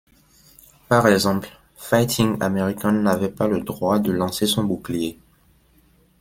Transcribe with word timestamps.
Par 0.89 1.05
exemple, 1.07 1.47
Fighting 1.75 2.37
American 2.41 2.91
n'avait 3.03 3.29
pas 3.29 3.47
le 3.47 3.59
droit 3.59 3.99
de 3.99 4.11
lancer 4.11 4.47
son 4.47 4.63
bouclier. 4.63 5.19